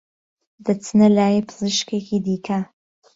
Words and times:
دەچنە 0.65 1.07
لای 1.17 1.45
پزیشکێکی 1.47 2.17
دیکە 2.25 2.59